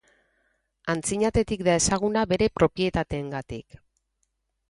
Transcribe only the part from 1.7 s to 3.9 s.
ezaguna bere propietateengatik.